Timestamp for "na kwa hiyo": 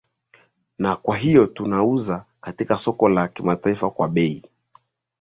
0.79-1.45